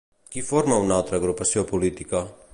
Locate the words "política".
1.75-2.27